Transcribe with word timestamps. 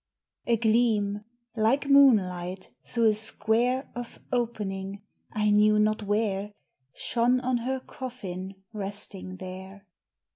A 0.47 0.57
gleam, 0.57 1.25
like 1.55 1.87
moonlight, 1.87 2.71
through 2.83 3.11
a 3.11 3.13
square 3.13 3.91
Of 3.93 4.17
opening 4.31 5.03
I 5.31 5.51
knew 5.51 5.77
not 5.77 6.01
where 6.01 6.53
Shone 6.95 7.39
on 7.41 7.57
her 7.57 7.79
coffin 7.79 8.55
resting 8.73 9.35
there. 9.37 9.85